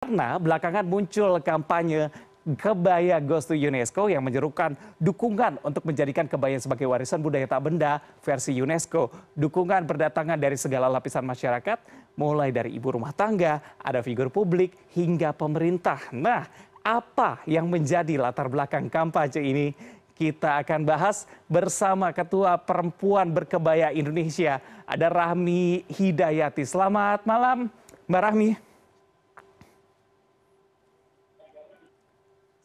Karena 0.00 0.40
belakangan 0.40 0.88
muncul 0.88 1.36
kampanye 1.44 2.08
Kebaya 2.56 3.20
Goes 3.20 3.44
to 3.44 3.52
UNESCO 3.52 4.08
yang 4.08 4.24
menyerukan 4.24 4.72
dukungan 4.96 5.60
untuk 5.60 5.84
menjadikan 5.84 6.24
kebaya 6.24 6.56
sebagai 6.56 6.88
warisan 6.88 7.20
budaya 7.20 7.44
tak 7.44 7.68
benda 7.68 8.00
versi 8.24 8.56
UNESCO. 8.56 9.12
Dukungan 9.36 9.84
berdatangan 9.84 10.40
dari 10.40 10.56
segala 10.56 10.88
lapisan 10.88 11.20
masyarakat, 11.28 11.84
mulai 12.16 12.48
dari 12.48 12.72
ibu 12.72 12.96
rumah 12.96 13.12
tangga, 13.12 13.60
ada 13.76 14.00
figur 14.00 14.32
publik, 14.32 14.72
hingga 14.96 15.36
pemerintah. 15.36 16.00
Nah, 16.16 16.48
apa 16.80 17.44
yang 17.44 17.68
menjadi 17.68 18.16
latar 18.16 18.48
belakang 18.48 18.88
kampanye 18.88 19.44
ini? 19.44 19.66
Kita 20.16 20.64
akan 20.64 20.80
bahas 20.88 21.28
bersama 21.44 22.08
Ketua 22.16 22.56
Perempuan 22.56 23.36
Berkebaya 23.36 23.92
Indonesia, 23.92 24.64
ada 24.88 25.12
Rahmi 25.12 25.84
Hidayati. 25.92 26.64
Selamat 26.64 27.20
malam, 27.28 27.68
Mbak 28.08 28.22
Rahmi. 28.24 28.69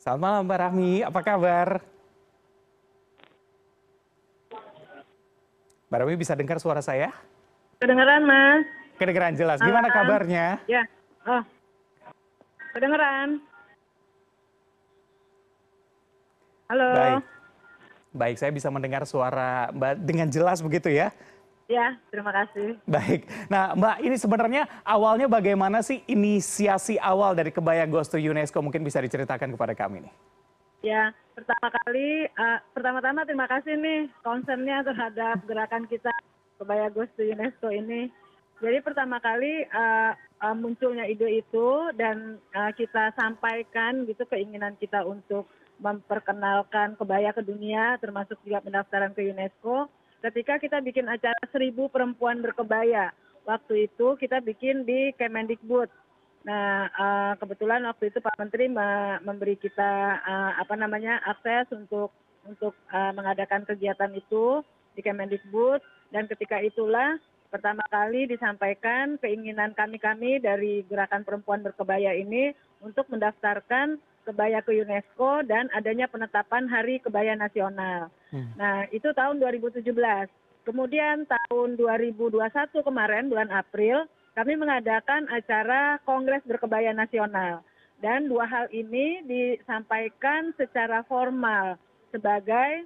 Selamat 0.05 0.21
malam 0.21 0.45
Mbak 0.45 0.59
Rahmi, 0.61 0.93
apa 1.01 1.19
kabar? 1.25 1.81
Mbak 5.89 5.97
Rahmi 5.97 6.13
bisa 6.13 6.37
dengar 6.37 6.61
suara 6.61 6.77
saya? 6.77 7.09
Kedengeran, 7.81 8.21
Mas. 8.21 8.69
Kedengeran 9.01 9.33
jelas. 9.33 9.57
Gimana 9.57 9.89
kabarnya? 9.89 10.61
Ya. 10.69 10.85
Oh. 11.25 11.41
Kedengeran. 12.77 13.41
Halo. 16.69 16.89
Baik. 16.93 17.23
Baik, 18.13 18.35
saya 18.37 18.53
bisa 18.53 18.69
mendengar 18.69 19.09
suara 19.09 19.73
Mbak 19.73 20.05
dengan 20.05 20.29
jelas 20.29 20.61
begitu 20.61 20.93
ya. 20.93 21.09
Ya, 21.65 21.97
terima 22.13 22.29
kasih. 22.29 22.77
Baik. 22.85 23.25
Nah, 23.49 23.73
Mbak, 23.73 23.97
ini 24.05 24.15
sebenarnya 24.21 24.63
awalnya 24.85 25.25
bagaimana 25.25 25.81
sih 25.81 26.05
inisiasi 26.05 27.01
awal 27.01 27.33
dari 27.33 27.49
Kebaya 27.49 27.89
Goes 27.89 28.05
to 28.05 28.21
UNESCO? 28.21 28.61
Mungkin 28.61 28.85
bisa 28.85 29.01
diceritakan 29.01 29.49
kepada 29.57 29.73
kami 29.73 30.05
nih. 30.05 30.13
Ya, 30.85 31.09
pertama 31.33 31.73
kali, 31.81 32.29
uh, 32.37 32.61
pertama-tama 32.69 33.25
terima 33.25 33.49
kasih 33.49 33.81
nih 33.81 34.05
concernnya 34.21 34.85
terhadap 34.85 35.41
gerakan 35.49 35.89
kita 35.89 36.13
Kebaya 36.61 36.93
Goes 36.93 37.09
to 37.17 37.25
UNESCO 37.25 37.73
ini. 37.73 38.13
Jadi 38.61 38.77
pertama 38.85 39.17
kali 39.17 39.65
uh, 39.65 40.13
uh, 40.45 40.55
munculnya 40.55 41.09
ide 41.09 41.41
itu 41.41 41.67
dan 41.97 42.37
uh, 42.53 42.71
kita 42.77 43.09
sampaikan 43.17 44.05
gitu 44.05 44.21
keinginan 44.29 44.77
kita 44.77 45.01
untuk 45.01 45.49
memperkenalkan 45.75 46.95
kebaya 46.95 47.35
ke 47.35 47.43
dunia 47.43 47.99
termasuk 47.99 48.39
juga 48.47 48.63
pendaftaran 48.63 49.11
ke 49.11 49.27
UNESCO 49.27 49.91
ketika 50.23 50.61
kita 50.61 50.77
bikin 50.79 51.07
acara 51.09 51.37
seribu 51.51 51.87
perempuan 51.91 52.39
berkebaya 52.39 53.11
waktu 53.45 53.87
itu 53.87 54.17
kita 54.17 54.41
bikin 54.41 54.83
di 54.83 55.13
Kemendikbud. 55.15 55.87
Nah 56.45 56.89
uh, 56.93 57.33
kebetulan 57.41 57.85
waktu 57.85 58.13
itu 58.13 58.21
Pak 58.21 58.37
Menteri 58.37 58.69
me 58.69 59.17
memberi 59.21 59.57
kita 59.57 60.21
uh, 60.21 60.51
apa 60.61 60.73
namanya 60.77 61.21
akses 61.25 61.69
untuk 61.73 62.13
untuk 62.45 62.77
uh, 62.93 63.11
mengadakan 63.13 63.65
kegiatan 63.65 64.13
itu 64.13 64.61
di 64.93 65.01
Kemendikbud. 65.01 65.81
Dan 66.13 66.29
ketika 66.29 66.61
itulah 66.61 67.17
pertama 67.49 67.81
kali 67.89 68.29
disampaikan 68.29 69.17
keinginan 69.21 69.73
kami-kami 69.73 70.37
dari 70.41 70.85
gerakan 70.85 71.25
perempuan 71.25 71.65
berkebaya 71.65 72.13
ini 72.13 72.53
untuk 72.81 73.09
mendaftarkan 73.09 73.97
kebaya 74.25 74.59
ke 74.65 74.73
UNESCO 74.73 75.45
dan 75.45 75.69
adanya 75.71 76.09
penetapan 76.09 76.65
Hari 76.65 76.99
Kebaya 76.99 77.37
Nasional. 77.37 78.09
Hmm. 78.33 78.51
Nah, 78.57 78.89
itu 78.89 79.13
tahun 79.13 79.37
2017. 79.37 79.85
Kemudian 80.65 81.29
tahun 81.29 81.77
2021 81.77 82.41
kemarin 82.81 83.29
bulan 83.29 83.53
April 83.53 84.09
kami 84.33 84.57
mengadakan 84.57 85.29
acara 85.29 86.01
Kongres 86.03 86.41
Berkebaya 86.43 86.91
Nasional. 86.91 87.61
Dan 88.01 88.27
dua 88.27 88.43
hal 88.43 88.67
ini 88.75 89.23
disampaikan 89.23 90.51
secara 90.59 91.05
formal 91.07 91.79
sebagai 92.11 92.83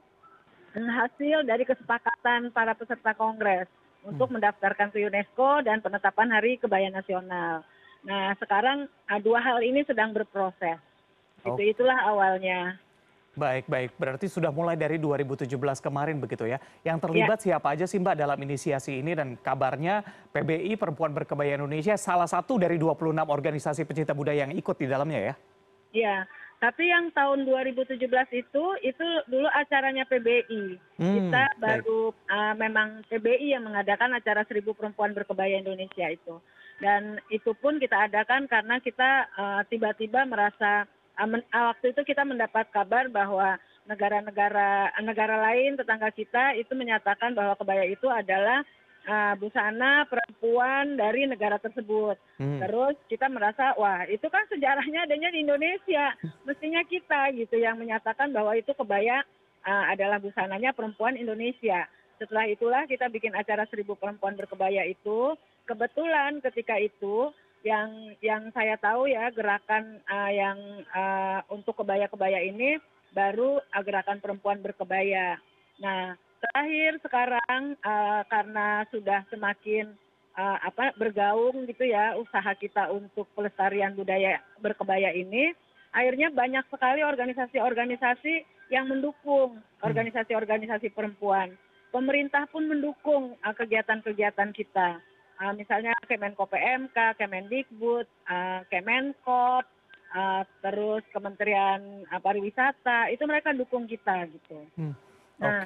hasil 0.78 1.50
dari 1.50 1.66
kesepakatan 1.66 2.54
para 2.54 2.78
peserta 2.78 3.18
kongres 3.18 3.66
untuk 4.06 4.30
mendaftarkan 4.30 4.94
ke 4.94 5.02
UNESCO 5.02 5.66
dan 5.66 5.82
penetapan 5.82 6.30
Hari 6.30 6.62
Kebaya 6.62 6.94
Nasional. 6.94 7.66
Nah, 8.06 8.32
sekarang 8.40 8.88
ah, 9.10 9.20
dua 9.20 9.44
hal 9.44 9.60
ini 9.66 9.84
sedang 9.84 10.16
berproses. 10.16 10.80
Itu 11.46 11.64
itulah 11.64 11.98
awalnya. 12.06 12.76
Baik, 13.38 13.72
baik. 13.72 13.96
Berarti 13.96 14.28
sudah 14.28 14.52
mulai 14.52 14.76
dari 14.76 15.00
2017 15.00 15.48
kemarin 15.80 16.20
begitu 16.20 16.44
ya. 16.44 16.60
Yang 16.84 17.08
terlibat 17.08 17.40
siapa 17.40 17.72
aja 17.72 17.88
sih 17.88 17.96
Mbak 17.96 18.20
dalam 18.20 18.36
inisiasi 18.36 19.00
ini 19.00 19.16
dan 19.16 19.40
kabarnya 19.40 20.04
PBI 20.36 20.76
Perempuan 20.76 21.16
Berkebaya 21.16 21.56
Indonesia 21.56 21.96
salah 21.96 22.28
satu 22.28 22.60
dari 22.60 22.76
26 22.76 23.00
organisasi 23.24 23.88
pecinta 23.88 24.12
budaya 24.12 24.44
yang 24.44 24.52
ikut 24.52 24.76
di 24.76 24.88
dalamnya 24.92 25.32
ya. 25.32 25.34
Ya, 25.90 26.16
tapi 26.60 26.92
yang 26.92 27.10
tahun 27.16 27.48
2017 27.48 27.96
itu 28.36 28.64
itu 28.84 29.08
dulu 29.32 29.48
acaranya 29.48 30.04
PBI. 30.04 30.76
Hmm, 31.00 31.16
Kita 31.16 31.44
baik. 31.56 31.58
baru 31.58 32.02
ah, 32.28 32.54
memang 32.60 33.08
PBI 33.08 33.56
yang 33.56 33.64
mengadakan 33.64 34.20
acara 34.20 34.44
Seribu 34.44 34.76
Perempuan 34.76 35.16
Berkebaya 35.16 35.56
Indonesia 35.56 36.12
itu. 36.12 36.44
Dan 36.84 37.24
itu 37.32 37.56
pun 37.56 37.80
kita 37.80 38.12
adakan 38.12 38.52
karena 38.52 38.84
kita 38.84 39.10
ah, 39.34 39.62
tiba-tiba 39.64 40.28
merasa 40.28 40.84
ah, 40.84 40.84
men- 40.84 40.84
ah, 40.84 40.99
waktu 41.28 41.92
itu 41.92 42.02
kita 42.08 42.24
mendapat 42.24 42.72
kabar 42.72 43.12
bahwa 43.12 43.60
negara-negara 43.90 44.94
negara 45.02 45.36
lain 45.50 45.76
tetangga 45.76 46.14
kita 46.14 46.54
itu 46.56 46.72
menyatakan 46.78 47.34
bahwa 47.34 47.58
kebaya 47.58 47.90
itu 47.90 48.06
adalah 48.06 48.62
ah, 49.10 49.34
busana 49.36 50.06
perempuan 50.06 50.96
dari 50.96 51.26
negara 51.26 51.58
tersebut. 51.58 52.16
Hmm. 52.38 52.62
Terus 52.62 52.96
kita 53.10 53.26
merasa 53.28 53.74
wah 53.76 54.06
itu 54.06 54.24
kan 54.30 54.46
sejarahnya 54.48 55.10
adanya 55.10 55.34
di 55.34 55.42
Indonesia, 55.42 56.14
mestinya 56.46 56.86
kita 56.86 57.34
gitu 57.34 57.58
yang 57.58 57.82
menyatakan 57.82 58.30
bahwa 58.30 58.54
itu 58.54 58.72
kebaya 58.78 59.26
uh, 59.66 59.86
adalah 59.92 60.22
busananya 60.22 60.72
perempuan 60.72 61.20
Indonesia. 61.20 61.90
Setelah 62.20 62.52
itulah 62.52 62.84
kita 62.84 63.08
bikin 63.08 63.32
acara 63.32 63.64
seribu 63.72 63.96
perempuan 63.96 64.36
berkebaya 64.36 64.84
itu. 64.88 65.36
Kebetulan 65.64 66.42
ketika 66.44 66.76
itu 66.82 67.32
yang 67.64 68.16
yang 68.24 68.48
saya 68.56 68.80
tahu 68.80 69.12
ya 69.12 69.28
gerakan 69.36 70.00
uh, 70.08 70.32
yang 70.32 70.60
uh, 70.96 71.44
untuk 71.52 71.84
kebaya-kebaya 71.84 72.40
ini 72.44 72.80
baru 73.12 73.60
uh, 73.60 73.84
gerakan 73.84 74.24
perempuan 74.24 74.64
berkebaya. 74.64 75.36
Nah 75.84 76.16
terakhir 76.40 77.04
sekarang 77.04 77.76
uh, 77.84 78.22
karena 78.32 78.88
sudah 78.88 79.28
semakin 79.28 79.92
uh, 80.40 80.58
apa 80.64 80.96
bergaung 80.96 81.68
gitu 81.68 81.84
ya 81.84 82.16
usaha 82.16 82.56
kita 82.56 82.88
untuk 82.96 83.28
pelestarian 83.36 83.92
budaya 83.92 84.40
berkebaya 84.64 85.12
ini 85.12 85.52
akhirnya 85.92 86.32
banyak 86.32 86.64
sekali 86.72 87.04
organisasi-organisasi 87.04 88.48
yang 88.72 88.88
mendukung 88.88 89.60
organisasi-organisasi 89.84 90.96
perempuan. 90.96 91.52
Pemerintah 91.90 92.46
pun 92.48 92.70
mendukung 92.70 93.36
uh, 93.44 93.56
kegiatan-kegiatan 93.58 94.56
kita 94.56 95.02
misalnya 95.56 95.96
Kemenko 96.04 96.46
PMK, 96.52 97.16
Kemendikbud, 97.16 98.08
uh, 98.28 98.62
Kemenkop, 98.68 99.64
uh, 100.12 100.44
terus 100.60 101.04
Kementerian 101.16 102.04
uh, 102.12 102.20
Pariwisata 102.20 103.08
itu 103.08 103.24
mereka 103.24 103.56
dukung 103.56 103.88
kita 103.88 104.28
gitu. 104.28 104.60
Hmm. 104.76 104.94
Nah, 105.40 105.64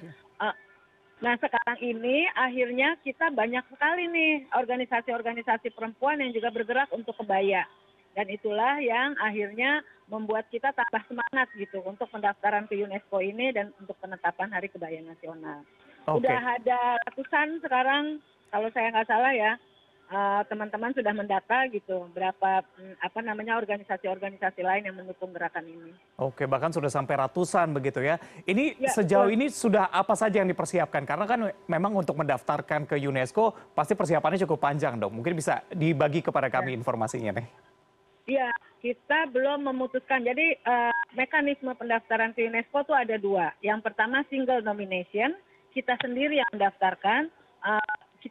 nah 1.17 1.33
sekarang 1.41 1.79
ini 1.81 2.29
akhirnya 2.37 3.01
kita 3.01 3.33
banyak 3.33 3.65
sekali 3.73 4.05
nih 4.11 4.33
organisasi-organisasi 4.53 5.73
perempuan 5.73 6.21
yang 6.21 6.29
juga 6.29 6.53
bergerak 6.53 6.93
untuk 6.93 7.17
kebaya. 7.17 7.65
Dan 8.13 8.29
itulah 8.29 8.77
yang 8.77 9.17
akhirnya 9.17 9.81
membuat 10.05 10.45
kita 10.53 10.69
tambah 10.69 11.01
semangat 11.09 11.49
gitu 11.57 11.81
untuk 11.81 12.05
pendaftaran 12.13 12.69
ke 12.69 12.77
UNESCO 12.77 13.17
ini 13.25 13.49
dan 13.49 13.73
untuk 13.81 13.97
penetapan 13.97 14.53
Hari 14.53 14.69
Kebaya 14.69 15.01
Nasional. 15.01 15.65
Oke. 16.05 16.21
Udah 16.21 16.61
ada 16.61 16.99
ratusan 17.09 17.63
sekarang, 17.63 18.21
kalau 18.53 18.69
saya 18.69 18.93
nggak 18.93 19.09
salah 19.09 19.33
ya, 19.33 19.51
eh, 20.13 20.41
teman-teman 20.45 20.93
sudah 20.93 21.09
mendata 21.09 21.65
gitu 21.73 22.05
berapa 22.13 22.61
mm, 22.61 23.01
apa 23.01 23.19
namanya 23.25 23.57
organisasi-organisasi 23.57 24.61
lain 24.61 24.85
yang 24.85 24.95
mendukung 25.01 25.33
gerakan 25.33 25.65
ini. 25.65 25.89
Oke, 26.21 26.45
bahkan 26.45 26.69
sudah 26.69 26.85
sampai 26.85 27.17
ratusan 27.17 27.73
begitu 27.73 28.05
ya. 28.05 28.21
Ini 28.45 28.77
Ya, 28.77 28.93
sejauh 28.93 29.33
betul. 29.33 29.35
ini 29.41 29.45
sudah 29.49 29.89
apa 29.89 30.13
saja 30.13 30.45
yang 30.45 30.49
dipersiapkan? 30.53 31.01
Karena 31.01 31.25
kan 31.25 31.49
memang 31.65 31.97
untuk 31.97 32.13
mendaftarkan 32.13 32.85
ke 32.85 33.01
UNESCO 33.01 33.73
pasti 33.73 33.97
persiapannya 33.97 34.45
cukup 34.45 34.61
panjang 34.61 35.01
dong. 35.01 35.17
Mungkin 35.17 35.33
bisa 35.33 35.65
dibagi 35.73 36.21
kepada 36.21 36.45
kami 36.53 36.77
informasinya 36.77 37.33
nih. 37.41 37.49
Iya, 38.23 38.53
kita 38.85 39.33
belum 39.33 39.65
memutuskan. 39.65 40.21
Jadi 40.21 40.61
eh, 40.61 40.93
mekanisme 41.17 41.73
pendaftaran 41.73 42.37
ke 42.37 42.45
UNESCO 42.45 42.85
itu 42.85 42.93
ada 42.93 43.15
dua. 43.17 43.49
Yang 43.65 43.81
pertama 43.89 44.21
single 44.29 44.61
nomination, 44.61 45.33
kita 45.73 45.97
sendiri 45.97 46.37
yang 46.37 46.47
mendaftarkan. 46.53 47.33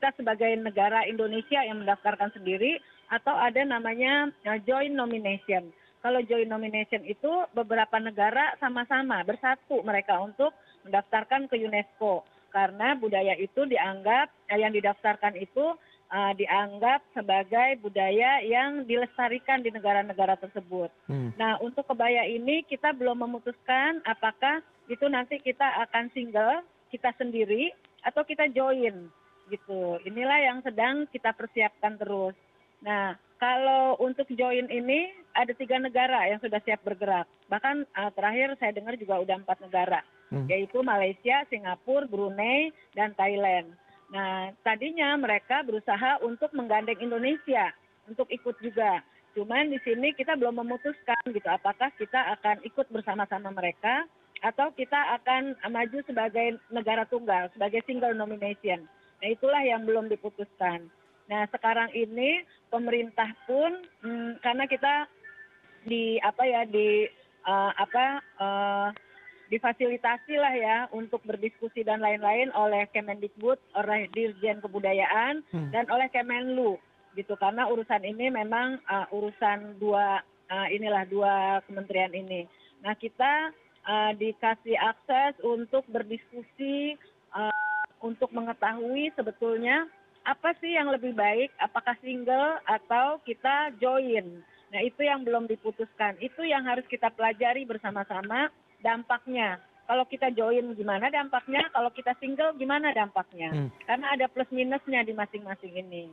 Kita 0.03 0.19
sebagai 0.19 0.51
negara 0.59 1.07
Indonesia 1.07 1.63
yang 1.63 1.79
mendaftarkan 1.79 2.35
sendiri, 2.35 2.83
atau 3.07 3.39
ada 3.39 3.63
namanya 3.63 4.35
eh, 4.43 4.59
joint 4.67 4.99
nomination. 4.99 5.71
Kalau 6.03 6.19
joint 6.27 6.51
nomination 6.51 7.07
itu 7.07 7.31
beberapa 7.55 8.03
negara 8.03 8.51
sama-sama 8.59 9.23
bersatu 9.23 9.79
mereka 9.87 10.19
untuk 10.19 10.51
mendaftarkan 10.83 11.47
ke 11.47 11.55
UNESCO 11.55 12.27
karena 12.51 12.99
budaya 12.99 13.39
itu 13.39 13.63
dianggap 13.63 14.27
eh, 14.51 14.59
yang 14.59 14.75
didaftarkan 14.75 15.39
itu 15.39 15.79
uh, 16.11 16.33
dianggap 16.35 17.07
sebagai 17.15 17.79
budaya 17.79 18.43
yang 18.43 18.83
dilestarikan 18.83 19.63
di 19.63 19.71
negara-negara 19.71 20.35
tersebut. 20.43 20.91
Hmm. 21.07 21.31
Nah, 21.39 21.63
untuk 21.63 21.87
kebaya 21.87 22.27
ini 22.27 22.67
kita 22.67 22.91
belum 22.91 23.23
memutuskan 23.23 24.03
apakah 24.03 24.67
itu 24.91 25.07
nanti 25.07 25.39
kita 25.39 25.87
akan 25.87 26.11
single, 26.11 26.67
kita 26.91 27.15
sendiri, 27.15 27.71
atau 28.03 28.27
kita 28.27 28.51
join 28.51 29.07
gitu. 29.53 30.01
Inilah 30.09 30.41
yang 30.41 30.59
sedang 30.65 31.05
kita 31.13 31.37
persiapkan 31.37 32.01
terus. 32.01 32.33
Nah, 32.81 33.15
kalau 33.37 34.01
untuk 34.01 34.27
join 34.33 34.67
ini 34.73 35.13
ada 35.37 35.53
tiga 35.53 35.77
negara 35.77 36.25
yang 36.33 36.41
sudah 36.41 36.59
siap 36.65 36.81
bergerak. 36.83 37.29
Bahkan 37.53 37.85
uh, 37.93 38.11
terakhir 38.17 38.57
saya 38.57 38.73
dengar 38.73 38.97
juga 38.97 39.21
udah 39.21 39.37
empat 39.45 39.61
negara, 39.61 40.01
Hmm. 40.33 40.49
yaitu 40.49 40.81
Malaysia, 40.81 41.45
Singapura, 41.53 42.09
Brunei, 42.09 42.73
dan 42.97 43.13
Thailand. 43.13 43.77
Nah, 44.09 44.49
tadinya 44.65 45.13
mereka 45.21 45.61
berusaha 45.61 46.25
untuk 46.25 46.49
menggandeng 46.57 46.97
Indonesia 47.05 47.69
untuk 48.09 48.33
ikut 48.33 48.57
juga. 48.65 49.05
Cuman 49.37 49.69
di 49.69 49.81
sini 49.85 50.17
kita 50.17 50.37
belum 50.37 50.61
memutuskan 50.65 51.21
gitu 51.29 51.49
apakah 51.49 51.93
kita 52.01 52.37
akan 52.37 52.65
ikut 52.65 52.89
bersama-sama 52.93 53.53
mereka 53.53 54.09
atau 54.41 54.73
kita 54.73 55.21
akan 55.21 55.57
maju 55.69 55.99
sebagai 56.05 56.61
negara 56.69 57.05
tunggal, 57.09 57.49
sebagai 57.53 57.81
single 57.85 58.17
nomination. 58.17 58.85
Nah, 59.23 59.29
itulah 59.31 59.63
yang 59.63 59.87
belum 59.87 60.11
diputuskan. 60.11 60.91
Nah, 61.31 61.47
sekarang 61.55 61.95
ini 61.95 62.43
pemerintah 62.69 63.31
pun 63.47 63.71
hmm, 64.03 64.43
karena 64.43 64.67
kita 64.67 65.07
di 65.87 66.19
apa 66.19 66.43
ya 66.43 66.67
di 66.67 67.07
uh, 67.47 67.71
apa 67.79 68.05
uh, 68.43 68.89
difasilitasi 69.47 70.35
lah 70.35 70.55
ya 70.59 70.77
untuk 70.91 71.23
berdiskusi 71.23 71.87
dan 71.87 72.03
lain-lain 72.03 72.51
oleh 72.57 72.91
Kemendikbud, 72.91 73.61
oleh 73.79 74.11
Dirjen 74.11 74.59
Kebudayaan 74.59 75.47
Hmm. 75.55 75.71
dan 75.71 75.87
oleh 75.93 76.11
Kemenlu 76.11 76.83
gitu 77.13 77.37
karena 77.37 77.69
urusan 77.69 78.03
ini 78.09 78.33
memang 78.33 78.81
uh, 78.89 79.05
urusan 79.13 79.77
dua 79.77 80.25
uh, 80.49 80.69
inilah 80.73 81.05
dua 81.07 81.61
kementerian 81.69 82.13
ini. 82.17 82.49
Nah, 82.81 82.97
kita 82.97 83.53
uh, 83.85 84.11
dikasih 84.17 84.81
akses 84.81 85.37
untuk 85.45 85.85
berdiskusi 85.93 86.97
uh, 87.37 87.53
untuk 88.03 88.35
mengetahui 88.35 89.15
sebetulnya 89.15 89.87
apa 90.23 90.55
sih 90.63 90.75
yang 90.75 90.91
lebih 90.91 91.15
baik, 91.15 91.51
apakah 91.59 91.99
single 91.99 92.59
atau 92.67 93.19
kita 93.27 93.75
join. 93.83 94.43
Nah, 94.71 94.81
itu 94.81 95.03
yang 95.03 95.27
belum 95.27 95.51
diputuskan. 95.51 96.17
Itu 96.23 96.47
yang 96.47 96.65
harus 96.65 96.87
kita 96.87 97.11
pelajari 97.13 97.67
bersama-sama 97.67 98.49
dampaknya. 98.81 99.59
Kalau 99.83 100.07
kita 100.07 100.31
join 100.31 100.73
gimana 100.79 101.11
dampaknya, 101.11 101.67
kalau 101.75 101.91
kita 101.91 102.15
single 102.23 102.55
gimana 102.55 102.95
dampaknya. 102.95 103.51
Hmm. 103.51 103.69
Karena 103.83 104.15
ada 104.15 104.27
plus 104.31 104.49
minusnya 104.55 105.03
di 105.03 105.13
masing-masing 105.13 105.75
ini. 105.75 106.07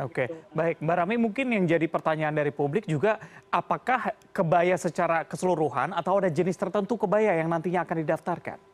Oke, 0.00 0.24
Gitu. 0.24 0.36
baik. 0.56 0.80
Mbak 0.80 0.96
Rami 1.04 1.16
mungkin 1.20 1.46
yang 1.52 1.64
jadi 1.68 1.84
pertanyaan 1.84 2.32
dari 2.32 2.48
publik 2.48 2.88
juga 2.88 3.20
apakah 3.52 4.16
kebaya 4.32 4.72
secara 4.80 5.20
keseluruhan 5.28 5.92
atau 5.92 6.16
ada 6.16 6.32
jenis 6.32 6.56
tertentu 6.56 6.96
kebaya 6.96 7.36
yang 7.36 7.52
nantinya 7.52 7.84
akan 7.84 8.00
didaftarkan? 8.00 8.71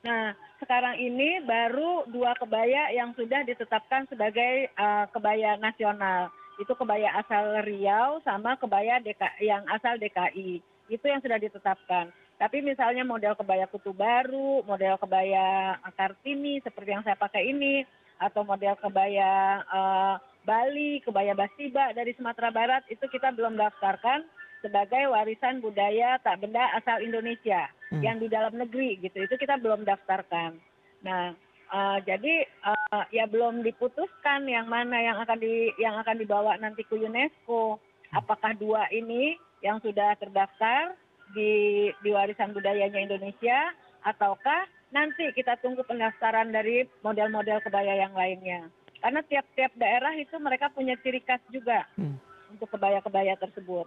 Nah, 0.00 0.32
sekarang 0.56 0.96
ini 0.96 1.44
baru 1.44 2.08
dua 2.08 2.32
kebaya 2.40 2.88
yang 2.96 3.12
sudah 3.12 3.44
ditetapkan 3.44 4.08
sebagai 4.08 4.72
uh, 4.76 5.04
kebaya 5.12 5.60
nasional. 5.60 6.32
Itu 6.56 6.72
kebaya 6.72 7.20
asal 7.20 7.60
Riau 7.64 8.20
sama 8.24 8.56
kebaya 8.56 9.00
yang 9.40 9.64
asal 9.68 10.00
DKI. 10.00 10.60
Itu 10.88 11.04
yang 11.04 11.20
sudah 11.20 11.36
ditetapkan. 11.36 12.08
Tapi 12.40 12.64
misalnya 12.64 13.04
model 13.04 13.36
kebaya 13.36 13.68
kutu 13.68 13.92
baru, 13.92 14.64
model 14.64 14.96
kebaya 14.96 15.76
Kartini 15.92 16.64
seperti 16.64 16.96
yang 16.96 17.04
saya 17.04 17.20
pakai 17.20 17.52
ini, 17.52 17.84
atau 18.16 18.44
model 18.44 18.76
kebaya 18.80 19.60
uh, 19.68 20.16
Bali, 20.44 21.04
kebaya 21.04 21.36
Basiba 21.36 21.92
dari 21.92 22.16
Sumatera 22.16 22.48
Barat, 22.48 22.82
itu 22.88 23.04
kita 23.12 23.32
belum 23.36 23.60
daftarkan 23.60 24.24
sebagai 24.64 25.08
warisan 25.08 25.60
budaya 25.60 26.20
tak 26.20 26.40
benda 26.40 26.64
asal 26.76 27.00
Indonesia. 27.00 27.68
Yang 27.98 28.22
di 28.22 28.30
dalam 28.30 28.54
negeri 28.54 29.02
gitu 29.02 29.18
itu 29.26 29.34
kita 29.34 29.58
belum 29.58 29.82
daftarkan. 29.82 30.54
Nah 31.02 31.34
uh, 31.74 31.98
jadi 32.06 32.46
uh, 32.62 33.04
ya 33.10 33.26
belum 33.26 33.66
diputuskan 33.66 34.46
yang 34.46 34.70
mana 34.70 35.02
yang 35.02 35.18
akan 35.18 35.42
di 35.42 35.74
yang 35.82 35.98
akan 35.98 36.22
dibawa 36.22 36.54
nanti 36.62 36.86
ke 36.86 36.94
UNESCO. 36.94 37.82
Apakah 38.14 38.54
dua 38.54 38.86
ini 38.94 39.34
yang 39.62 39.82
sudah 39.82 40.14
terdaftar 40.18 40.94
di 41.34 41.90
di 42.02 42.10
warisan 42.10 42.54
budayanya 42.54 42.98
Indonesia 42.98 43.74
ataukah 44.06 44.66
nanti 44.90 45.30
kita 45.34 45.58
tunggu 45.62 45.86
pendaftaran 45.86 46.50
dari 46.50 46.86
model-model 47.06 47.62
kebaya 47.62 47.94
yang 48.06 48.14
lainnya. 48.14 48.66
Karena 48.98 49.22
tiap-tiap 49.24 49.72
daerah 49.78 50.12
itu 50.18 50.36
mereka 50.42 50.68
punya 50.74 50.98
ciri 51.00 51.22
khas 51.22 51.40
juga 51.54 51.86
Hmm. 51.94 52.18
untuk 52.52 52.68
kebaya-kebaya 52.74 53.38
tersebut. 53.38 53.86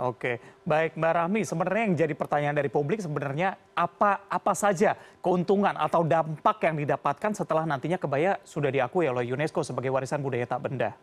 Oke, 0.00 0.40
baik 0.64 0.96
Mbak 0.96 1.12
Rahmi. 1.12 1.44
Sebenarnya 1.44 1.82
yang 1.84 1.96
jadi 1.96 2.14
pertanyaan 2.16 2.56
dari 2.56 2.72
publik 2.72 3.04
sebenarnya 3.04 3.60
apa 3.76 4.24
apa 4.24 4.52
saja 4.56 4.96
keuntungan 5.20 5.76
atau 5.76 6.00
dampak 6.00 6.64
yang 6.64 6.80
didapatkan 6.80 7.36
setelah 7.36 7.68
nantinya 7.68 8.00
kebaya 8.00 8.40
sudah 8.40 8.72
diakui 8.72 9.04
oleh 9.04 9.28
UNESCO 9.28 9.60
sebagai 9.60 9.92
warisan 9.92 10.24
budaya 10.24 10.48
tak 10.48 10.64
benda? 10.64 10.96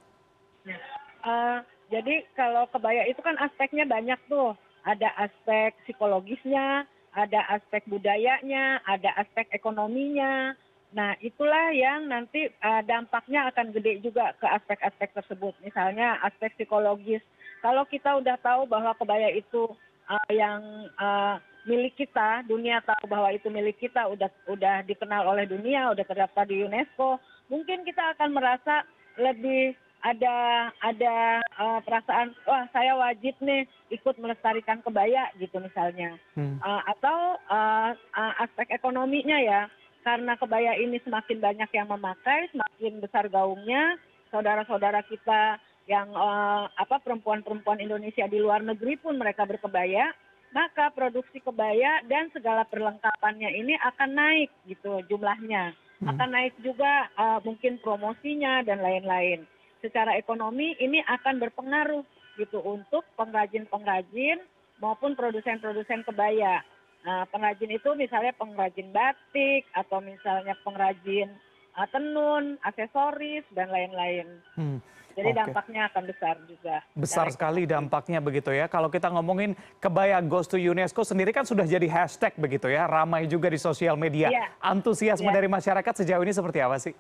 Eh, 0.66 1.58
jadi 1.94 2.26
kalau 2.34 2.66
kebaya 2.74 3.06
itu 3.06 3.22
kan 3.22 3.38
aspeknya 3.38 3.86
banyak 3.86 4.18
tuh. 4.26 4.58
Ada 4.82 5.12
aspek 5.22 5.78
psikologisnya, 5.86 6.90
ada 7.14 7.46
aspek 7.54 7.86
budayanya, 7.86 8.82
ada 8.90 9.14
aspek 9.22 9.46
ekonominya. 9.54 10.58
Nah, 10.90 11.14
itulah 11.22 11.70
yang 11.70 12.10
nanti 12.10 12.50
eh, 12.50 12.82
dampaknya 12.86 13.50
akan 13.54 13.70
gede 13.74 14.02
juga 14.02 14.34
ke 14.42 14.48
aspek-aspek 14.50 15.14
tersebut. 15.14 15.54
Misalnya 15.62 16.18
aspek 16.26 16.54
psikologis. 16.58 17.22
Kalau 17.60 17.84
kita 17.86 18.18
udah 18.18 18.40
tahu 18.42 18.66
bahwa 18.66 18.96
kebaya 18.98 19.30
itu 19.34 19.70
eh, 20.10 20.32
yang 20.34 20.90
eh, 20.98 21.36
milik 21.70 21.94
kita, 21.94 22.42
dunia 22.50 22.82
tahu 22.82 23.06
bahwa 23.06 23.30
itu 23.30 23.52
milik 23.54 23.78
kita, 23.78 24.10
udah 24.10 24.32
udah 24.50 24.82
dikenal 24.90 25.30
oleh 25.30 25.46
dunia, 25.46 25.94
udah 25.94 26.06
terdaftar 26.08 26.50
di 26.50 26.66
UNESCO, 26.66 27.22
mungkin 27.52 27.86
kita 27.86 28.18
akan 28.18 28.34
merasa 28.34 28.82
lebih 29.20 29.76
ada 30.00 30.36
ada 30.80 31.44
uh, 31.60 31.80
perasaan 31.84 32.32
wah 32.48 32.64
saya 32.72 32.96
wajib 32.96 33.36
nih 33.44 33.68
ikut 33.92 34.16
melestarikan 34.16 34.80
kebaya 34.80 35.28
gitu 35.36 35.60
misalnya 35.60 36.16
Hmm. 36.40 36.56
Uh, 36.64 36.82
atau 36.88 37.36
uh, 37.52 37.92
uh, 38.16 38.34
aspek 38.40 38.72
ekonominya 38.72 39.36
ya 39.44 39.62
karena 40.02 40.34
kebaya 40.40 40.76
ini 40.80 40.98
semakin 41.04 41.38
banyak 41.40 41.70
yang 41.76 41.88
memakai 41.92 42.48
semakin 42.52 43.04
besar 43.04 43.28
gaungnya 43.28 44.00
saudara-saudara 44.32 45.04
kita 45.08 45.58
yang 45.90 46.10
uh, 46.14 46.70
apa 46.78 47.02
perempuan-perempuan 47.02 47.82
Indonesia 47.82 48.30
di 48.30 48.38
luar 48.38 48.62
negeri 48.62 48.96
pun 49.02 49.18
mereka 49.18 49.44
berkebaya 49.50 50.14
maka 50.50 50.90
produksi 50.94 51.42
kebaya 51.42 52.02
dan 52.10 52.30
segala 52.34 52.66
perlengkapannya 52.66 53.54
ini 53.54 53.78
akan 53.78 54.10
naik 54.18 54.50
gitu 54.66 55.02
jumlahnya 55.10 55.74
Hmm. 56.00 56.16
akan 56.16 56.30
naik 56.32 56.56
juga 56.64 57.12
uh, 57.20 57.44
mungkin 57.44 57.76
promosinya 57.84 58.64
dan 58.64 58.80
lain-lain 58.80 59.44
secara 59.84 60.16
ekonomi 60.16 60.72
ini 60.80 61.04
akan 61.04 61.44
berpengaruh 61.44 62.08
gitu 62.40 62.64
untuk 62.64 63.04
pengrajin-pengrajin 63.20 64.40
maupun 64.80 65.12
produsen-produsen 65.20 66.08
kebaya. 66.08 66.64
Nah, 67.00 67.24
pengrajin 67.32 67.72
itu 67.72 67.90
misalnya 67.96 68.36
pengrajin 68.36 68.92
batik 68.92 69.64
atau 69.72 70.04
misalnya 70.04 70.52
pengrajin 70.68 71.32
uh, 71.74 71.88
tenun, 71.88 72.60
aksesoris 72.60 73.48
dan 73.56 73.72
lain-lain. 73.72 74.28
Hmm. 74.60 74.78
Jadi 75.16 75.36
Oke. 75.36 75.40
dampaknya 75.42 75.82
akan 75.92 76.04
besar 76.08 76.36
juga. 76.48 76.80
Besar 76.96 77.28
Secara 77.28 77.36
sekali 77.36 77.68
dampaknya 77.68 78.20
begitu 78.24 78.56
ya. 78.56 78.72
Kalau 78.72 78.88
kita 78.88 79.12
ngomongin 79.12 79.52
kebaya 79.80 80.24
goes 80.24 80.48
to 80.48 80.56
UNESCO 80.56 81.04
sendiri 81.04 81.36
kan 81.36 81.44
sudah 81.44 81.68
jadi 81.68 81.88
hashtag 81.92 82.32
begitu 82.40 82.72
ya. 82.72 82.88
Ramai 82.88 83.28
juga 83.28 83.52
di 83.52 83.60
sosial 83.60 84.00
media. 84.00 84.32
Iya. 84.32 84.48
Antusiasme 84.64 85.28
Iya. 85.28 85.36
dari 85.36 85.48
masyarakat 85.52 85.94
sejauh 86.04 86.24
ini 86.24 86.32
seperti 86.32 86.60
apa 86.64 86.78
sih? 86.80 86.94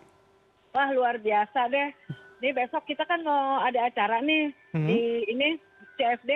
Wah 0.75 0.89
luar 0.91 1.15
biasa 1.15 1.72
deh. 1.72 1.89
Nih 2.39 2.51
besok 2.51 2.84
kita 2.88 3.03
kan 3.03 3.24
mau 3.24 3.63
ada 3.63 3.88
acara 3.88 4.20
nih 4.20 4.51
Hmm. 4.75 4.88
di 4.88 5.00
ini 5.27 5.56
CFD. 5.96 6.32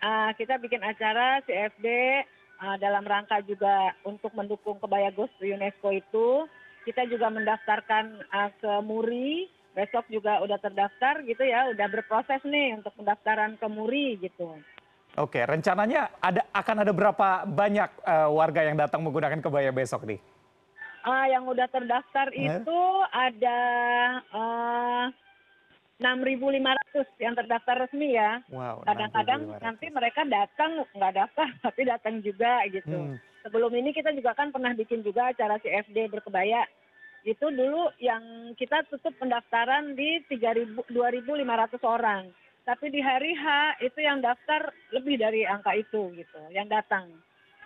Ah, 0.00 0.30
kita 0.32 0.62
bikin 0.62 0.80
acara 0.80 1.42
CFD 1.42 1.86
dalam 2.60 3.04
rangka 3.08 3.40
juga 3.42 3.96
untuk 4.04 4.36
mendukung 4.36 4.76
kebaya 4.76 5.08
Ghost 5.12 5.32
UNESCO 5.40 5.88
itu. 5.96 6.44
Kita 6.84 7.04
juga 7.08 7.32
mendaftarkan 7.32 8.04
ah, 8.28 8.50
ke 8.56 8.72
Muri. 8.84 9.48
Besok 9.70 10.10
juga 10.10 10.42
udah 10.42 10.58
terdaftar 10.58 11.22
gitu 11.22 11.46
ya, 11.46 11.70
udah 11.70 11.86
berproses 11.86 12.42
nih 12.42 12.74
untuk 12.74 12.90
pendaftaran 12.98 13.54
ke 13.54 13.66
Muri 13.70 14.18
gitu. 14.18 14.58
Oke, 15.14 15.42
rencananya 15.46 16.10
ada 16.18 16.42
akan 16.50 16.82
ada 16.82 16.92
berapa 16.94 17.46
banyak 17.46 17.90
eh, 18.02 18.28
warga 18.34 18.66
yang 18.66 18.74
datang 18.74 19.06
menggunakan 19.06 19.38
kebaya 19.38 19.70
besok 19.70 20.10
nih? 20.10 20.18
Ah, 21.06 21.30
yang 21.30 21.46
udah 21.46 21.70
terdaftar 21.70 22.28
Eh? 22.34 22.60
itu 22.60 22.80
ada 23.14 23.58
ah, 24.34 25.06
6.500 26.02 26.79
yang 27.22 27.34
terdaftar 27.38 27.86
resmi 27.86 28.18
ya. 28.18 28.42
Wow. 28.50 28.82
kadang-kadang 28.84 29.58
6.500. 29.58 29.64
nanti 29.64 29.86
mereka 29.90 30.20
datang 30.26 30.70
nggak 30.96 31.14
daftar 31.14 31.48
tapi 31.64 31.80
datang 31.86 32.14
juga 32.20 32.64
gitu. 32.68 32.98
Hmm. 32.98 33.16
Sebelum 33.46 33.72
ini 33.72 33.94
kita 33.96 34.12
juga 34.12 34.36
kan 34.36 34.52
pernah 34.52 34.76
bikin 34.76 35.00
juga 35.00 35.32
acara 35.32 35.56
CFD 35.62 36.12
berkebaya 36.12 36.68
itu 37.24 37.52
dulu 37.52 37.92
yang 38.00 38.52
kita 38.56 38.84
tutup 38.88 39.12
pendaftaran 39.20 39.92
di 39.92 40.24
3.000 40.28 40.88
2.500 40.88 41.84
orang. 41.84 42.32
Tapi 42.64 42.92
di 42.92 43.00
hari 43.00 43.32
H 43.32 43.76
itu 43.80 44.04
yang 44.04 44.20
daftar 44.20 44.72
lebih 44.92 45.16
dari 45.16 45.48
angka 45.48 45.72
itu 45.76 46.12
gitu, 46.16 46.40
yang 46.52 46.68
datang. 46.68 47.08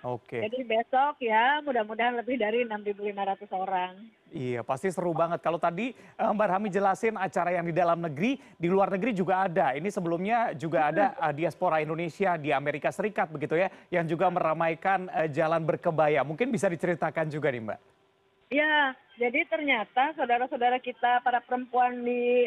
Oke. 0.04 0.44
Jadi 0.44 0.60
besok 0.68 1.16
ya 1.24 1.64
mudah-mudahan 1.64 2.20
lebih 2.20 2.36
dari 2.36 2.60
6.500 2.68 3.48
orang. 3.56 3.96
Iya, 4.28 4.60
pasti 4.60 4.92
seru 4.92 5.16
banget. 5.16 5.40
Kalau 5.40 5.56
tadi 5.56 5.96
eh, 5.96 6.30
Mbak 6.30 6.48
Rami 6.52 6.68
jelasin 6.68 7.16
acara 7.16 7.56
yang 7.56 7.64
di 7.64 7.72
dalam 7.72 8.04
negeri, 8.04 8.36
di 8.60 8.68
luar 8.68 8.92
negeri 8.92 9.16
juga 9.16 9.48
ada. 9.48 9.72
Ini 9.72 9.88
sebelumnya 9.88 10.52
juga 10.52 10.92
ada 10.92 11.16
eh, 11.16 11.32
diaspora 11.32 11.80
Indonesia 11.80 12.36
di 12.36 12.52
Amerika 12.52 12.92
Serikat 12.92 13.32
begitu 13.32 13.56
ya, 13.56 13.72
yang 13.88 14.04
juga 14.04 14.28
meramaikan 14.28 15.08
eh, 15.08 15.32
jalan 15.32 15.64
berkebaya. 15.64 16.20
Mungkin 16.20 16.52
bisa 16.52 16.68
diceritakan 16.68 17.32
juga 17.32 17.48
nih 17.48 17.64
Mbak. 17.64 17.80
Ya, 18.52 18.92
jadi 19.16 19.48
ternyata 19.48 20.12
saudara-saudara 20.20 20.76
kita 20.84 21.24
para 21.24 21.40
perempuan 21.40 22.04
di 22.04 22.44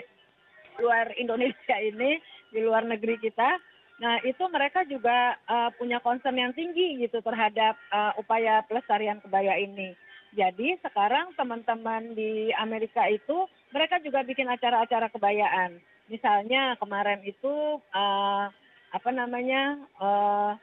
luar 0.77 1.09
Indonesia 1.17 1.75
ini, 1.81 2.21
di 2.53 2.61
luar 2.61 2.85
negeri 2.85 3.17
kita, 3.17 3.57
nah 3.97 4.21
itu 4.21 4.43
mereka 4.49 4.85
juga 4.85 5.37
uh, 5.49 5.73
punya 5.73 5.97
concern 6.01 6.37
yang 6.37 6.53
tinggi 6.53 7.01
gitu 7.01 7.17
terhadap 7.25 7.73
uh, 7.89 8.13
upaya 8.17 8.61
pelestarian 8.69 9.17
kebaya 9.21 9.57
ini. 9.57 9.97
Jadi 10.37 10.77
sekarang 10.85 11.33
teman-teman 11.33 12.13
di 12.13 12.53
Amerika 12.59 13.09
itu 13.09 13.49
mereka 13.73 13.97
juga 14.03 14.21
bikin 14.21 14.45
acara-acara 14.45 15.09
kebayaan. 15.09 15.81
Misalnya 16.11 16.77
kemarin 16.77 17.25
itu 17.25 17.81
uh, 17.95 18.45
apa 18.93 19.09
namanya 19.09 19.81
uh, 19.97 20.53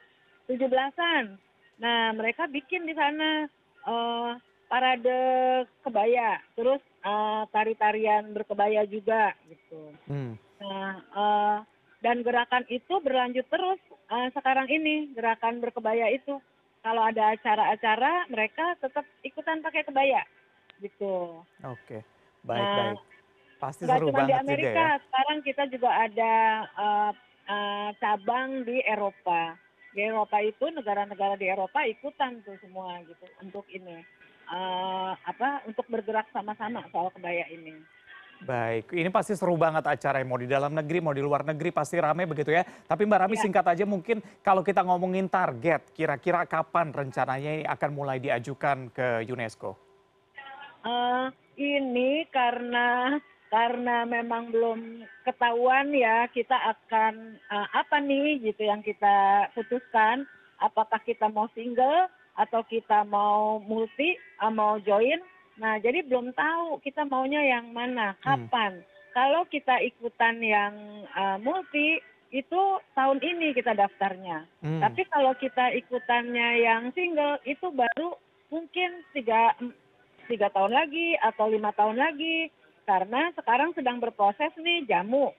17-an. 0.46 1.34
Nah 1.82 2.14
mereka 2.14 2.46
bikin 2.46 2.86
di 2.86 2.94
sana 2.94 3.50
uh, 3.82 4.38
parade 4.68 5.20
kebaya, 5.84 6.40
terus 6.56 6.80
uh, 7.04 7.44
tari-tarian 7.52 8.32
berkebaya 8.32 8.82
juga 8.88 9.36
gitu. 9.46 9.92
Hmm. 10.08 10.34
Nah, 10.58 10.90
uh, 11.12 11.56
dan 12.04 12.20
gerakan 12.20 12.68
itu 12.68 13.00
berlanjut 13.00 13.48
terus 13.48 13.80
uh, 14.12 14.28
sekarang 14.36 14.68
ini 14.68 15.08
gerakan 15.16 15.64
berkebaya 15.64 16.12
itu. 16.12 16.36
Kalau 16.84 17.00
ada 17.00 17.32
acara-acara, 17.32 18.28
mereka 18.28 18.76
tetap 18.76 19.08
ikutan 19.24 19.64
pakai 19.64 19.88
kebaya, 19.88 20.20
gitu. 20.84 21.40
Oke, 21.64 22.04
baik 22.44 22.60
Nah, 22.60 22.76
baik. 22.76 22.98
Pasti 23.56 23.82
seru 23.88 24.12
cuma 24.12 24.28
di 24.28 24.36
banget 24.36 24.36
juga 24.36 24.44
Amerika, 24.44 24.84
ya. 24.84 25.00
sekarang 25.08 25.38
kita 25.40 25.64
juga 25.72 25.90
ada 25.96 26.34
uh, 26.76 27.12
uh, 27.48 27.88
cabang 27.96 28.68
di 28.68 28.84
Eropa. 28.84 29.56
Di 29.96 30.04
Eropa 30.04 30.44
itu 30.44 30.68
negara-negara 30.76 31.40
di 31.40 31.48
Eropa 31.48 31.88
ikutan 31.88 32.44
tuh 32.44 32.60
semua 32.60 33.00
gitu 33.08 33.24
untuk 33.40 33.64
ini 33.72 34.04
uh, 34.52 35.16
apa 35.24 35.64
untuk 35.64 35.88
bergerak 35.88 36.28
sama-sama 36.36 36.84
soal 36.92 37.08
kebaya 37.14 37.48
ini. 37.48 37.80
Baik, 38.44 38.92
ini 38.92 39.08
pasti 39.08 39.32
seru 39.32 39.56
banget 39.56 39.88
acara 39.88 40.20
mau 40.20 40.36
di 40.36 40.44
dalam 40.44 40.76
negeri, 40.76 41.00
mau 41.00 41.16
di 41.16 41.24
luar 41.24 41.48
negeri 41.48 41.72
pasti 41.72 41.96
rame 41.96 42.28
begitu 42.28 42.52
ya. 42.52 42.60
Tapi 42.60 43.08
Mbak 43.08 43.20
Rami 43.24 43.36
Ya. 43.40 43.42
singkat 43.48 43.64
aja 43.64 43.84
mungkin 43.88 44.20
kalau 44.44 44.60
kita 44.60 44.84
ngomongin 44.84 45.32
target, 45.32 45.88
kira-kira 45.96 46.44
kapan 46.44 46.92
rencananya 46.92 47.50
ini 47.56 47.64
akan 47.64 47.90
mulai 47.96 48.20
diajukan 48.20 48.92
ke 48.92 49.24
UNESCO? 49.32 49.80
Eh, 50.84 51.26
ini 51.56 52.28
karena 52.28 53.16
karena 53.48 54.04
memang 54.04 54.52
belum 54.52 55.08
ketahuan 55.24 55.88
ya 55.96 56.28
kita 56.28 56.76
akan 56.76 57.40
eh, 57.40 57.68
apa 57.72 57.96
nih 58.04 58.44
gitu 58.44 58.68
yang 58.68 58.84
kita 58.84 59.48
putuskan 59.56 60.28
apakah 60.60 61.00
kita 61.00 61.32
mau 61.32 61.48
single 61.56 62.12
atau 62.36 62.60
kita 62.66 63.08
mau 63.08 63.56
multi 63.64 64.20
eh, 64.20 64.52
mau 64.52 64.76
join 64.84 65.22
nah 65.54 65.78
jadi 65.78 66.02
belum 66.02 66.32
tahu 66.32 66.78
kita 66.80 67.04
maunya 67.04 67.40
yang 67.40 67.70
mana 67.70 68.14
Hmm. 68.16 68.22
kapan 68.48 68.72
kalau 69.10 69.46
kita 69.46 69.78
ikutan 69.80 70.38
yang 70.38 70.72
eh, 71.06 71.38
multi 71.38 71.98
itu 72.28 72.62
tahun 72.92 73.18
ini 73.20 73.54
kita 73.54 73.72
daftarnya 73.72 74.46
Hmm. 74.58 74.80
tapi 74.80 75.06
kalau 75.06 75.32
kita 75.34 75.70
ikutannya 75.76 76.48
yang 76.60 76.90
single 76.90 77.38
itu 77.44 77.70
baru 77.70 78.18
mungkin 78.48 78.90
tiga 79.12 79.54
tiga 80.24 80.48
tahun 80.48 80.72
lagi 80.72 81.14
atau 81.20 81.46
lima 81.46 81.70
tahun 81.70 81.94
lagi 81.94 82.48
karena 82.84 83.32
sekarang 83.32 83.72
sedang 83.72 83.96
berproses 83.96 84.52
nih 84.56 84.84
jamu. 84.84 85.32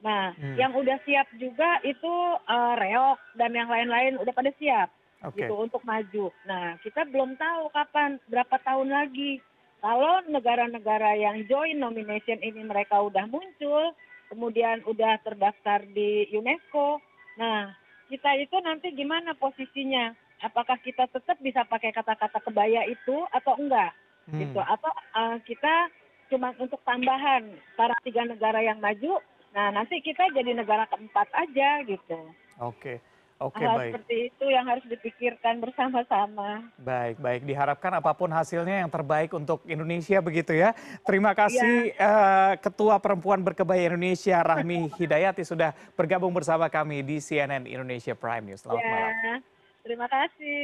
Nah, 0.00 0.32
Hmm. 0.32 0.56
yang 0.56 0.72
udah 0.72 0.96
siap 1.02 1.28
juga 1.34 1.76
itu 1.82 2.14
eh, 2.46 2.74
reok 2.74 3.20
dan 3.34 3.52
yang 3.52 3.68
lain-lain 3.68 4.16
udah 4.16 4.32
pada 4.32 4.48
siap 4.54 4.88
Oke. 5.22 5.44
gitu 5.44 5.54
untuk 5.54 5.80
maju. 5.82 6.32
Nah, 6.44 6.80
kita 6.80 7.04
belum 7.04 7.36
tahu 7.36 7.68
kapan 7.70 8.16
berapa 8.26 8.56
tahun 8.58 8.88
lagi. 8.88 9.44
Kalau 9.80 10.24
negara-negara 10.28 11.16
yang 11.16 11.44
join 11.48 11.80
nomination 11.80 12.40
ini 12.44 12.64
mereka 12.64 13.00
udah 13.00 13.24
muncul, 13.26 13.96
kemudian 14.28 14.84
udah 14.84 15.20
terdaftar 15.24 15.84
di 15.88 16.28
UNESCO. 16.36 17.00
Nah, 17.40 17.72
kita 18.12 18.36
itu 18.36 18.56
nanti 18.60 18.92
gimana 18.92 19.32
posisinya? 19.36 20.12
Apakah 20.40 20.80
kita 20.80 21.08
tetap 21.08 21.36
bisa 21.40 21.64
pakai 21.68 21.92
kata-kata 21.92 22.40
kebaya 22.44 22.84
itu 22.88 23.24
atau 23.32 23.56
enggak? 23.60 23.92
Hmm. 24.30 24.38
gitu 24.38 24.60
atau 24.62 24.92
uh, 25.18 25.36
kita 25.42 25.90
cuma 26.30 26.54
untuk 26.54 26.78
tambahan 26.86 27.50
para 27.74 27.98
tiga 28.06 28.22
negara 28.22 28.62
yang 28.62 28.78
maju 28.78 29.18
nah 29.50 29.74
nanti 29.74 29.98
kita 29.98 30.30
jadi 30.30 30.54
negara 30.54 30.86
keempat 30.86 31.26
aja 31.34 31.82
gitu 31.82 32.18
Oke, 32.60 33.00
oke 33.40 33.56
hal 33.58 33.76
baik. 33.76 33.92
seperti 33.96 34.16
itu 34.28 34.44
yang 34.46 34.64
harus 34.68 34.84
dipikirkan 34.84 35.58
bersama-sama 35.58 36.68
Baik, 36.76 37.16
baik. 37.16 37.42
Diharapkan 37.42 37.92
apa 37.96 38.12
pun 38.12 38.28
hasilnya 38.28 38.84
yang 38.84 38.88
terbaik 38.88 39.32
untuk 39.32 39.64
Indonesia 39.64 40.20
begitu 40.20 40.52
ya. 40.52 40.76
Terima 41.02 41.32
Iya. 41.32 41.38
kasih 41.40 41.74
eh, 41.90 42.52
Ketua 42.60 43.00
Perempuan 43.00 43.40
Berkebaya 43.40 43.88
Indonesia 43.88 44.38
Rahmi 44.38 44.86
Hidayati 45.00 45.42
sudah 45.42 45.72
bergabung 45.96 46.30
bersama 46.30 46.68
kami 46.68 47.00
di 47.00 47.16
CNN 47.18 47.64
Indonesia 47.64 48.12
Prime 48.12 48.44
News. 48.44 48.62
Selamat 48.62 48.84
malam. 48.84 49.10
ya 49.10 49.34
terima 49.80 50.06
kasih 50.06 50.60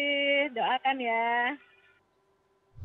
doakan 0.53 0.97
ya 1.01 1.57